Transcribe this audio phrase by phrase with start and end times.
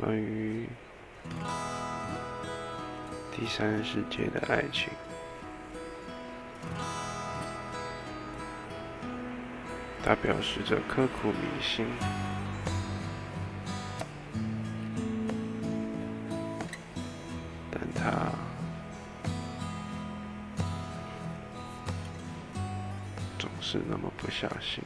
[0.00, 0.66] 关于
[3.30, 4.88] 第三世界的爱情
[10.02, 11.84] 它表示着刻骨铭心。
[17.70, 18.32] 但它
[23.38, 24.82] 总是那么不小心。